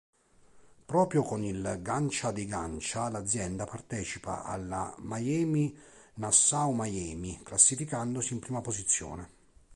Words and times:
Proprio 0.85 1.21
con 1.21 1.43
il 1.43 1.77
"Gancia 1.83 2.31
dei 2.31 2.47
Gancia" 2.47 3.07
l'azienda 3.07 3.65
partecipa 3.65 4.43
alla 4.43 4.91
Miami-Nassau-Miami, 4.97 7.41
classificandosi 7.43 8.33
in 8.33 8.39
prima 8.39 8.61
posizione. 8.61 9.29